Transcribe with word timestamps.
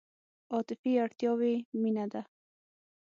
عاطفي 0.53 0.91
اړتیاوې 1.05 1.53
مینه 1.81 2.05
ده. 2.11 2.21